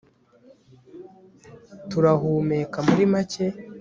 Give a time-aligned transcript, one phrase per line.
[1.89, 3.45] turahumeka, muri make